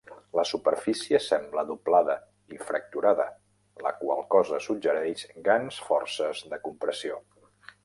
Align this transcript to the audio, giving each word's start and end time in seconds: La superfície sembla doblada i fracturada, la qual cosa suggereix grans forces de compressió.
La 0.37 0.43
superfície 0.51 1.19
sembla 1.25 1.63
doblada 1.71 2.15
i 2.55 2.57
fracturada, 2.71 3.27
la 3.89 3.93
qual 4.01 4.25
cosa 4.37 4.61
suggereix 4.69 5.25
grans 5.51 5.81
forces 5.91 6.45
de 6.55 6.63
compressió. 6.69 7.25